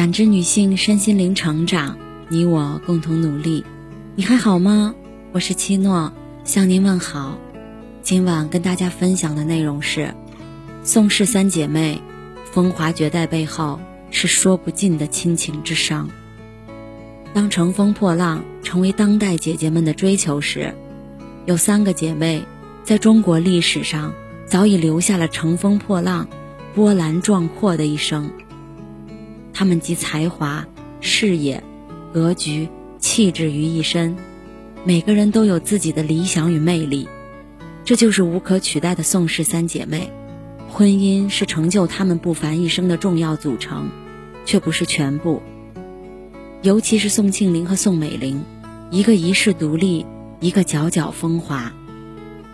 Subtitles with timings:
[0.00, 1.98] 感知女性身心灵成长，
[2.30, 3.66] 你我共同努力。
[4.16, 4.94] 你还好吗？
[5.30, 6.10] 我是七诺，
[6.42, 7.36] 向您问好。
[8.02, 10.14] 今晚跟大家分享的内容是：
[10.82, 12.00] 宋氏三姐妹
[12.50, 13.78] 风华绝代背后
[14.10, 16.08] 是说不尽的亲情之伤。
[17.34, 20.74] 当乘风破浪成为当代姐姐们的追求时，
[21.44, 22.42] 有三个姐妹
[22.82, 24.14] 在中国历史上
[24.46, 26.26] 早已留下了乘风破浪、
[26.74, 28.30] 波澜壮阔的一生。
[29.60, 30.66] 她们集才华、
[31.02, 31.62] 事业、
[32.14, 32.66] 格局、
[32.98, 34.16] 气质于一身，
[34.86, 37.06] 每个人都有自己的理想与魅力，
[37.84, 40.10] 这就是无可取代的宋氏三姐妹。
[40.70, 43.90] 婚姻是成就她们不凡一生的重要组成，
[44.46, 45.42] 却不是全部。
[46.62, 48.42] 尤其是宋庆龄和宋美龄，
[48.90, 50.06] 一个一世独立，
[50.40, 51.70] 一个皎皎风华。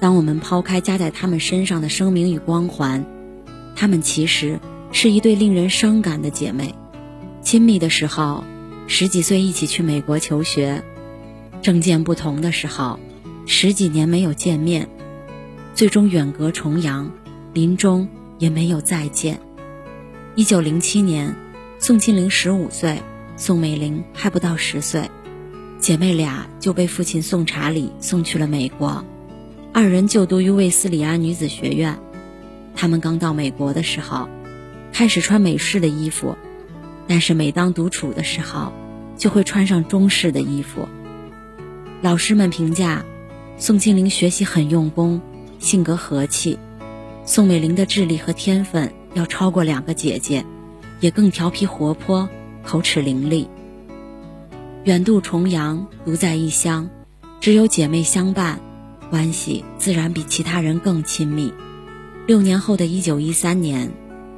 [0.00, 3.06] 当我们抛开加在他们身上的声名与光环，
[3.76, 4.58] 她们其实
[4.90, 6.74] 是一对令人伤感的姐妹。
[7.48, 8.44] 亲密的时候，
[8.88, 10.82] 十几岁一起去美国求学；
[11.62, 13.00] 政见不同的时候，
[13.46, 14.86] 十几年没有见面，
[15.74, 17.10] 最终远隔重洋，
[17.54, 18.06] 临终
[18.38, 19.40] 也没有再见。
[20.34, 21.34] 一九零七年，
[21.78, 23.00] 宋庆龄十五岁。
[23.38, 25.10] 宋美龄还不到十岁，
[25.80, 29.02] 姐妹俩就被父亲宋查理送去了美国。
[29.72, 31.98] 二人就读于卫斯理安女子学院。
[32.76, 34.28] 他们刚到美国的时候，
[34.92, 36.36] 开始穿美式的衣服，
[37.08, 38.72] 但是每当独处的时候，
[39.16, 40.88] 就会穿上中式的衣服。
[42.00, 43.04] 老师们评价，
[43.56, 45.20] 宋庆龄学习很用功，
[45.58, 46.56] 性格和气；
[47.24, 50.44] 宋美龄的智力和天分要超过两个姐姐，
[51.00, 52.28] 也更调皮活泼。
[52.64, 53.48] 口齿伶俐，
[54.84, 56.90] 远渡重洋，独在异乡，
[57.40, 58.60] 只有姐妹相伴，
[59.08, 61.54] 关系自然比其他人更亲密。
[62.26, 63.90] 六年后的一九一三年，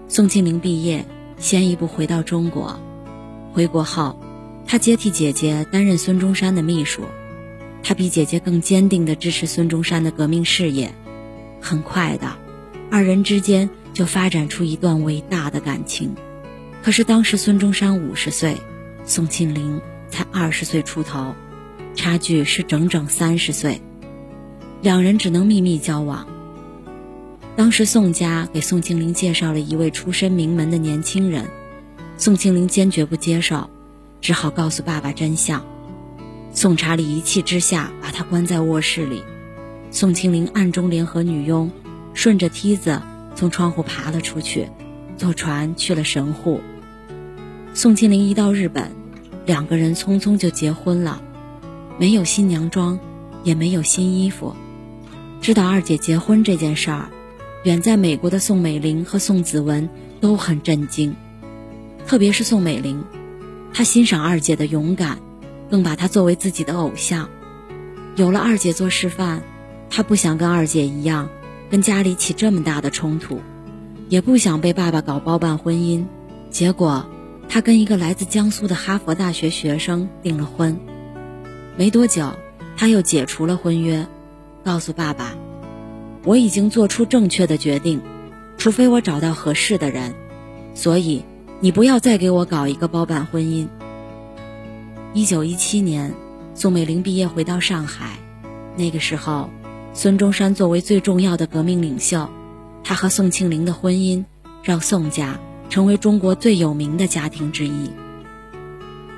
[0.07, 1.05] 宋庆龄毕业，
[1.41, 2.79] 先一步回到中国。
[3.53, 4.17] 回国后，
[4.67, 7.03] 她接替姐姐担任孙中山的秘书，
[7.83, 10.95] 她比姐姐更坚定地支持孙中山的革命事业。
[11.61, 12.37] 很快的，
[12.91, 16.15] 二人之间就发展出一段伟大的感情。
[16.83, 18.57] 可是当时孙中山五十岁，
[19.05, 21.35] 宋庆龄才二十岁出头，
[21.95, 23.81] 差距是整整三十岁，
[24.83, 26.27] 两人只能秘密交往。
[27.61, 31.47] 当时宋家给宋庆龄介绍了一位出身名门的年轻人，
[32.17, 33.69] 宋庆龄坚决不接受，
[34.23, 35.63] 只好告诉爸爸真相。
[36.55, 39.23] 宋查理一气之下把他关在卧室里，
[39.91, 41.71] 宋庆龄暗中联合女佣，
[42.15, 43.03] 顺着梯子
[43.35, 44.67] 从窗户爬了出去。
[45.19, 46.63] 坐船去了神户。
[47.75, 48.91] 宋庆龄一到日本，
[49.45, 51.21] 两个人匆匆就结婚了，
[51.99, 52.99] 没有新娘妆，
[53.45, 54.57] 也没有新衣服。
[55.43, 57.11] 知道二姐结婚这件事儿，
[57.63, 59.91] 远在美国的宋美龄和宋子文
[60.21, 61.15] 都很震惊，
[62.07, 63.05] 特别是宋美龄，
[63.75, 65.19] 她欣赏二姐的勇敢，
[65.71, 67.29] 更把她作为自己的偶像。
[68.17, 69.43] 有了二姐做示范，
[69.91, 71.29] 她不想跟二姐一样，
[71.71, 73.41] 跟家里起这么大的冲突。
[74.09, 76.05] 也不想被爸爸搞包办婚姻，
[76.51, 77.07] 结果，
[77.49, 80.81] 他跟一个来自江苏的哈佛大学学生订了婚。
[81.77, 82.33] 没多久，
[82.77, 84.07] 他又解除了婚约，
[84.65, 85.35] 告诉爸爸
[86.25, 88.01] ：“我已经做出正确的决定，
[88.59, 90.15] 除非我找到合适的人，
[90.75, 91.25] 所以
[91.61, 93.67] 你不要再给我搞一个包办婚姻。”
[95.13, 96.15] 一九一七年，
[96.55, 98.19] 宋美龄毕业回到上海，
[98.77, 99.51] 那个时候，
[99.93, 102.29] 孙中山作为最重要的革命领袖。
[102.85, 104.25] 他和宋庆龄的婚姻，
[104.63, 105.39] 让宋家
[105.69, 107.91] 成为中国最有名的家庭之一。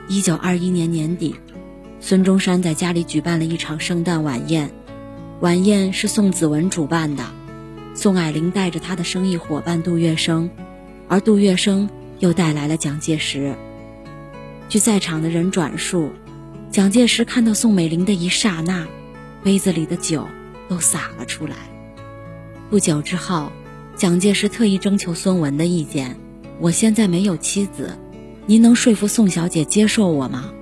[0.09, 1.35] 一九二一年年底，
[2.01, 4.71] 孙中山在家里举办了一场圣诞晚宴，
[5.43, 7.25] 晚宴是宋子文主办的，
[7.97, 10.49] 宋霭龄带着他的生意伙伴杜月笙，
[11.09, 11.89] 而杜月笙
[12.21, 13.57] 又带来了蒋介石。
[14.69, 16.13] 据在场的人转述，
[16.71, 18.87] 蒋介石看到宋美龄的一刹那，
[19.43, 20.29] 杯子里的酒
[20.69, 21.57] 都洒了出来。
[22.71, 23.51] 不久之后，
[23.97, 26.17] 蒋介石特意征求孙文的意见。
[26.61, 27.99] 我现在没有妻子，
[28.47, 30.53] 您能说服宋小姐接受我吗？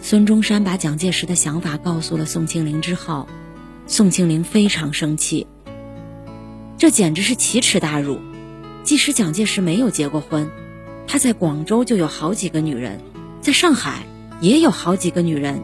[0.00, 3.26] 孙中山把蒋介石的想法告诉了宋庆龄之后，
[3.90, 5.48] 宋庆龄非常生气。
[6.78, 8.20] 这简直是奇耻大辱！
[8.84, 10.48] 即使蒋介石没有结过婚，
[11.08, 13.00] 他在广州就有好几个女人，
[13.40, 14.06] 在上海
[14.40, 15.60] 也有好几个女人，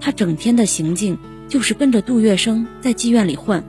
[0.00, 1.18] 他整天的行径
[1.48, 3.64] 就是跟着杜月笙在妓院里混。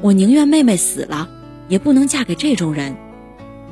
[0.00, 1.28] 我宁愿妹妹死了，
[1.68, 2.96] 也不能嫁给这种人。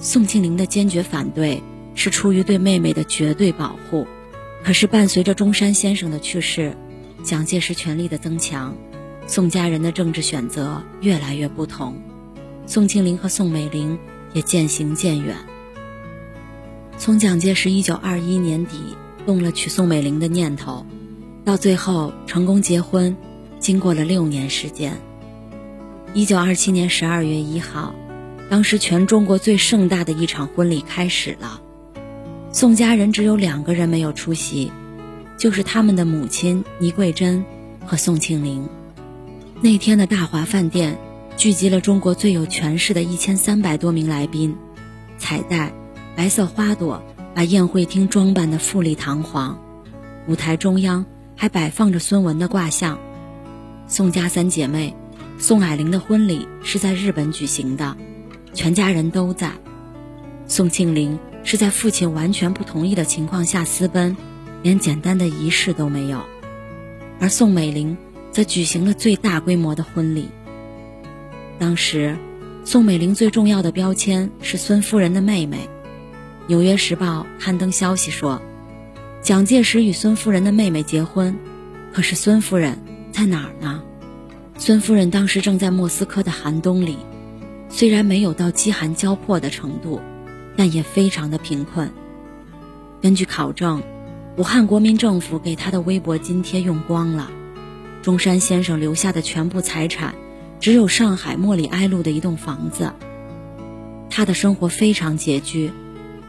[0.00, 1.62] 宋庆龄的坚决反对
[1.94, 4.04] 是出于对妹妹的绝对保护。
[4.64, 6.76] 可是伴随着中山先生的去世，
[7.22, 8.74] 蒋介石权力的增强，
[9.26, 12.00] 宋家人的政治选择越来越不同。
[12.66, 13.98] 宋庆龄和宋美龄
[14.32, 15.36] 也渐行渐远。
[16.96, 20.86] 从蒋介石1921年底动了娶宋美龄的念头，
[21.44, 23.16] 到最后成功结婚，
[23.58, 24.96] 经过了六年时间。
[26.14, 27.94] 1927年12月1号，
[28.48, 31.60] 当时全中国最盛大的一场婚礼开始了。
[32.52, 34.70] 宋家人只有两个人没有出席，
[35.36, 37.44] 就是他们的母亲倪桂珍
[37.84, 38.68] 和宋庆龄。
[39.64, 40.94] 那天的大华饭店
[41.38, 44.54] 聚集了中国最有权势的一千三百多名来宾，
[45.16, 45.72] 彩带、
[46.14, 47.02] 白色花朵
[47.34, 49.58] 把宴会厅装扮得富丽堂皇，
[50.28, 51.02] 舞台中央
[51.34, 52.98] 还摆放着孙文的画像。
[53.86, 54.94] 宋家三姐妹，
[55.38, 57.96] 宋霭龄的婚礼是在日本举行的，
[58.52, 59.50] 全家人都在。
[60.46, 61.18] 宋庆龄。
[61.42, 64.14] 是在父亲完全不同意的情况下私奔，
[64.62, 66.22] 连简单的仪式都没有。
[67.20, 67.94] 而宋美龄
[68.34, 70.28] 则举行了最大规模的婚礼。
[71.58, 72.18] 当时，
[72.64, 75.56] 宋美龄最重要的标签是孙夫人的妹妹。
[76.48, 78.42] 《纽约时报》刊登消息说，
[79.22, 81.38] 蒋介石与孙夫人的妹妹结婚，
[81.92, 82.76] 可是孙夫人
[83.12, 83.82] 在哪儿呢？
[84.58, 86.98] 孙夫人当时正在莫斯科的寒冬里，
[87.68, 90.00] 虽然没有到饥寒交迫的程度。
[90.56, 91.90] 但也非常的贫困。
[93.02, 93.82] 根据考证，
[94.36, 97.28] 武汉国民政府给她的微薄津贴用光了，
[98.04, 100.14] 中山先生留下的全部财产，
[100.60, 102.92] 只有上海莫里埃路的一栋房子。
[104.10, 105.72] 他的生活非常拮据，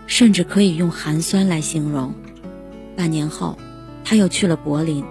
[0.08, 2.14] 甚至可以用寒酸来形容。
[2.96, 3.58] 半年后，
[4.06, 5.04] 他又去了柏林。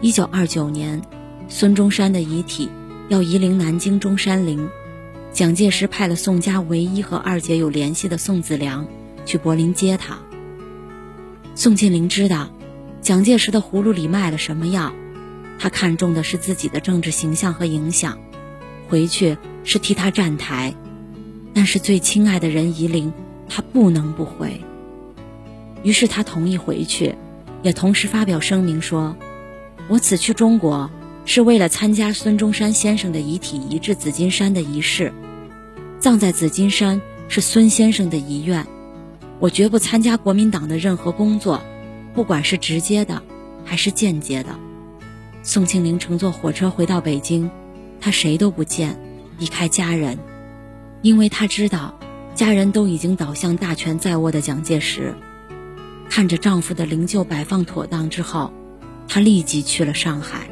[0.00, 1.02] 一九二九年，
[1.48, 2.68] 孙中山的遗体
[3.08, 4.68] 要移灵南京中山陵。
[5.32, 8.86] 蒋介石派了宋家唯一和二姐有联系的宋子良
[9.26, 10.16] 去柏林接他。
[11.56, 12.50] 宋庆龄知道，
[13.00, 14.92] 蒋介石的葫芦里卖了什么药，
[15.62, 18.18] 他看中的是自己的政治形象和影响，
[18.88, 20.74] 回去是替他站台。
[21.54, 23.12] 但是最亲爱的人夷陵，
[23.48, 24.60] 他不能不回。
[25.84, 27.14] 于是他同意回去，
[27.62, 29.16] 也同时发表声明说
[29.86, 30.90] ：“我此去中国。”
[31.24, 35.12] 是为了参加孙中山先生的遗体移至紫金山的仪式，
[36.00, 38.66] 葬在紫金山是孙先生的遗愿，
[39.38, 41.62] 我绝不参加国民党的任何工作，
[42.14, 43.22] 不管是直接的
[43.64, 44.58] 还是间接的。
[45.44, 47.50] 宋庆龄乘坐火车回到北京，
[48.00, 48.96] 她谁都不见，
[49.38, 50.18] 离开家人，
[51.02, 51.98] 因为她知道
[52.32, 55.14] 家人都已经倒向大权在握的蒋介石。
[56.08, 58.52] 看着丈夫的灵柩摆放妥当之后，
[59.08, 60.46] 她立即去了上海。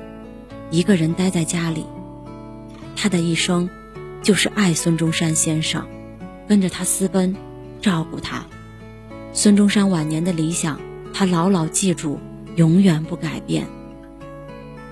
[0.72, 1.84] 一个人待在家里，
[2.96, 3.70] 他的一生
[4.22, 5.86] 就是爱孙中山先生，
[6.48, 7.36] 跟着他私奔，
[7.80, 8.44] 照顾他。
[9.32, 10.80] 孙中山晚年的理想，
[11.12, 12.18] 他牢牢记住，
[12.56, 13.66] 永远不改变。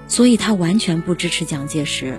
[0.08, 2.18] 所以他完全不支持蒋介石，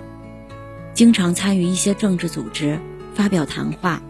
[0.94, 2.78] 经常参与一些政治组织，
[3.14, 4.00] 发表谈话。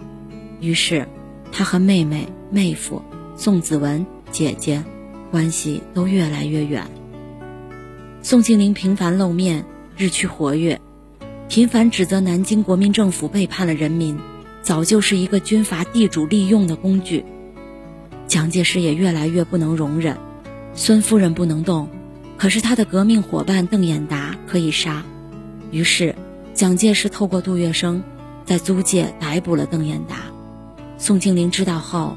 [0.61, 1.09] 于是，
[1.51, 3.03] 他和妹妹、妹夫
[3.37, 4.85] 宋子文、姐姐
[5.31, 6.87] 关系都越来越远。
[8.23, 9.65] 宋庆龄频繁露面，
[9.97, 10.79] 日趋活跃，
[11.49, 14.19] 频繁指责南京国民政府背叛了人民，
[14.61, 17.25] 早就是一个军阀地主利用的工具。
[18.27, 20.19] 蒋介石也越来越不能容忍，
[20.75, 21.89] 孙夫人不能动，
[22.41, 25.05] 可是他的革命伙伴邓演达可以杀。
[25.71, 26.15] 于是，
[26.55, 28.01] 蒋介石透过杜月笙，
[28.47, 30.17] 在租界逮捕了邓演达。
[30.97, 32.17] 宋庆龄知道后，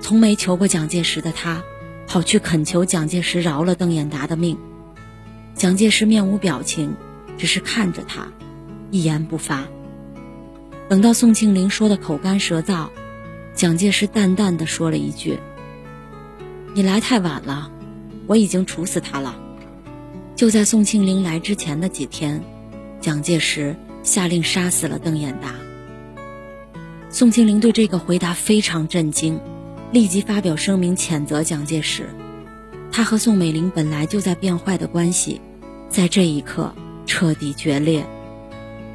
[0.00, 1.62] 从没求过蒋介石的他，
[2.08, 4.58] 跑去恳求蒋介石饶了邓演达的命。
[5.54, 6.96] 蒋介石面无表情，
[7.38, 8.26] 只是看着他，
[8.90, 9.62] 一言不发。
[10.88, 12.88] 等到宋庆龄说的口干舌燥，
[13.54, 15.38] 蒋介石淡淡的说了一句
[16.74, 17.70] ：“你来太晚了，
[18.26, 19.36] 我已经处死他了。”
[20.40, 22.42] 就在宋庆龄来之前的几天，
[22.98, 25.54] 蒋介石下令杀死了邓演达。
[27.10, 29.38] 宋庆龄对这个回答非常震惊，
[29.92, 32.08] 立即发表声明谴责蒋介石。
[32.90, 35.42] 他和宋美龄本来就在变坏的关系。
[35.90, 38.02] 在这一刻彻底决裂，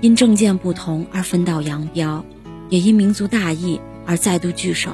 [0.02, 2.26] 因政见不同而分道扬镳，
[2.70, 4.94] 也因民族大义而再度聚首。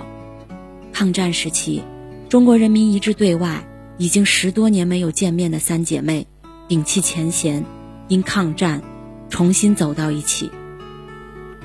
[0.92, 1.82] 抗战时期，
[2.28, 3.66] 中国人民一致对外，
[3.98, 6.28] 已经十多年没有见面的三姐妹，
[6.72, 7.66] 摒弃前嫌，
[8.08, 8.82] 因抗战
[9.30, 10.50] 重新走到一起。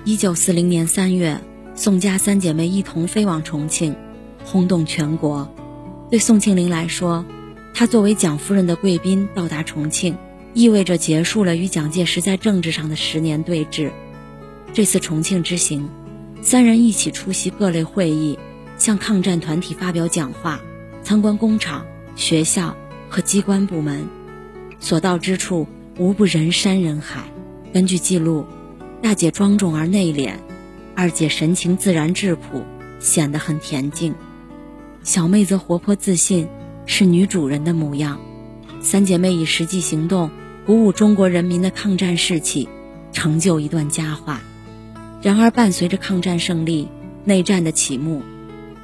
[0.03, 1.41] 一九四零年三月，
[1.77, 3.95] 宋家三姐妹一同飞往重庆，
[4.45, 5.49] 轰动全国。
[6.11, 7.25] 对宋庆龄来说，
[7.73, 10.19] 她作为蒋夫人的贵宾到达重庆。
[10.55, 13.93] 意味着结束了与蒋介石在政治上的十年对峙。
[14.73, 15.89] 这次重庆之行，
[16.43, 18.37] 三人一起出席各类会议，
[18.77, 20.61] 向抗战团体发表讲话，
[21.05, 21.87] 参观工厂、
[22.17, 22.75] 学校
[23.09, 24.09] 和机关部门，
[24.79, 25.67] 所到之处
[25.99, 27.25] 无不人山人海。
[27.73, 28.47] 根据记录，
[29.03, 30.33] 大姐庄重而内敛，
[30.95, 32.65] 二姐神情自然质朴，
[32.99, 34.15] 显得很恬静。
[35.03, 36.49] 小妹则活泼自信，
[36.87, 38.19] 是女主人的模样。
[38.81, 40.31] 三姐妹以实际行动
[40.65, 42.69] 鼓舞中国人民的抗战士气，
[43.13, 44.41] 成就一段佳话。
[45.23, 46.89] 然而，伴随着抗战胜利，
[47.25, 48.23] 内战的启幕，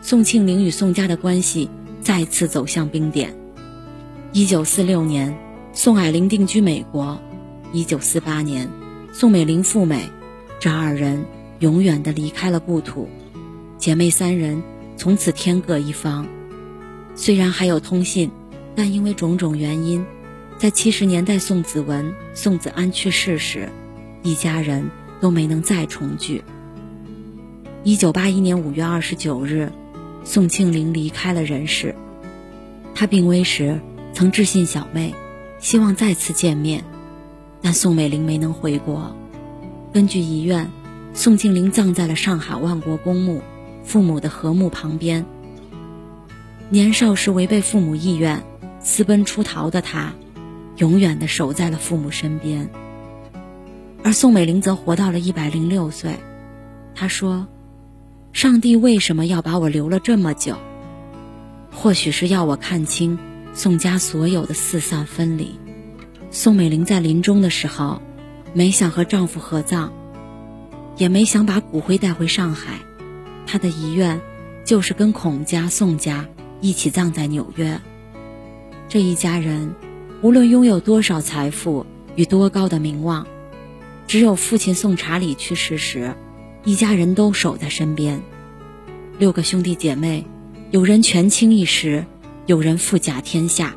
[0.00, 1.70] 宋庆龄与宋家的关系
[2.00, 3.34] 再次走向冰点。
[4.32, 5.37] 一九四六年，
[5.74, 7.18] 宋霭龄定居美国；
[7.72, 8.68] 一九四八年，
[9.10, 10.06] 宋美龄赴美，
[10.60, 11.24] 这二人
[11.60, 13.08] 永远的离开了故土。
[13.78, 14.62] 姐妹三人
[14.98, 16.26] 从此天各一方。
[17.14, 18.30] 虽然还有通信，
[18.74, 20.04] 但因为种种原因，
[20.58, 23.70] 在七十年代宋子文、宋子安去世时，
[24.22, 24.90] 一家人
[25.22, 26.44] 都没能再重聚。
[27.82, 29.72] 一九八一年五月二十九日，
[30.22, 31.94] 宋庆龄离开了人世。
[32.94, 33.80] 她病危时。
[34.14, 35.14] 曾致信小妹，
[35.62, 36.85] 希望再次见面，
[37.62, 39.14] 但宋美龄没能回国。
[39.92, 40.69] 根据遗愿，
[41.14, 43.40] 宋庆龄葬在了上海万国公墓
[43.85, 45.25] 父母的和墓旁边。
[46.69, 48.42] 年少时违背父母意愿，
[48.81, 50.12] 私奔出逃的他，
[50.78, 52.69] 永远的守在了父母身边。
[54.02, 56.16] 而宋美龄则活到了一百零六岁。
[56.92, 57.47] 她说
[58.35, 60.57] ：“上帝为什么要把我留了这么久？
[61.71, 63.16] 或许是要我看清。”
[63.54, 65.59] 宋家所有的四散分离，
[66.30, 68.00] 宋美龄在临终的时候，
[68.54, 69.90] 没想和丈夫合葬，
[70.97, 72.78] 也没想把骨灰带回上海，
[73.47, 74.18] 她的遗愿
[74.64, 76.26] 就是跟孔家、宋家
[76.62, 77.78] 一起葬在纽约。
[78.88, 79.75] 这一家人，
[80.23, 81.85] 无论拥有多少财富
[82.16, 83.26] 与多高的名望，
[84.06, 86.14] 只有父亲宋查理去世时，
[86.64, 88.23] 一家人都守在身边。
[89.18, 90.26] 六个兄弟姐妹，
[90.71, 92.06] 有人权倾一时。
[92.46, 93.76] 有人富甲天下，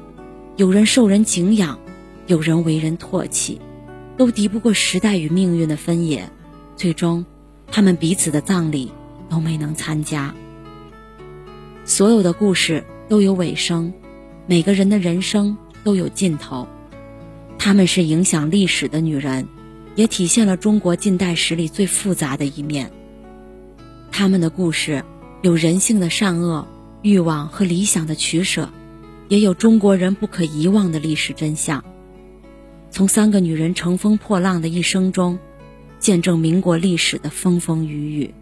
[0.57, 1.77] 有人受人敬仰，
[2.25, 3.61] 有人为人唾弃，
[4.17, 6.27] 都敌不过时代与命运的分野。
[6.75, 7.23] 最终，
[7.67, 8.91] 他们彼此的葬礼
[9.29, 10.33] 都没能参加。
[11.85, 13.93] 所有的故事都有尾声，
[14.47, 16.67] 每个人的人生都有尽头。
[17.59, 19.47] 她们是影响历史的女人，
[19.93, 22.91] 也体现了中国近代史里最复杂的一面。
[24.11, 25.05] 她们的故事
[25.43, 26.67] 有人性的善恶。
[27.05, 28.67] 欲望和理想的取舍，
[29.27, 31.85] 也有中国人不可遗忘的历史真相。
[32.89, 35.37] 从三个女人乘风破浪的一生中，
[35.99, 38.33] 见证民国历史的风风雨雨。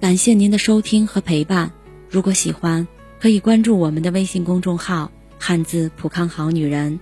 [0.00, 1.72] 感谢您的收听和陪伴。
[2.08, 2.86] 如果喜欢，
[3.18, 7.00] 可以关注我们的微信公众号“汉字浦康好女人”，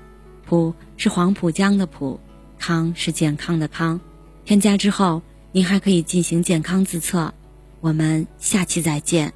[0.48, 2.18] 浦是黄浦江的浦，
[2.58, 4.00] 康是健康的康。
[4.46, 5.20] 添加之后，
[5.52, 7.34] 您还可以进行健康自测。
[7.80, 9.34] 我们下期再见。